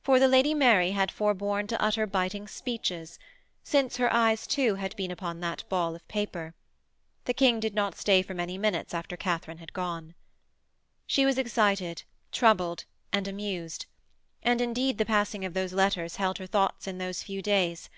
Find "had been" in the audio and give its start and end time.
4.76-5.10